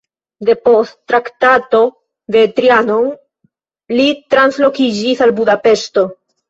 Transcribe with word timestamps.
Depost 0.47 0.95
Traktato 1.11 1.83
de 2.37 2.43
Trianon 2.57 3.13
li 4.01 4.09
translokiĝis 4.35 5.27
al 5.29 5.41
Budapeŝto. 5.41 6.11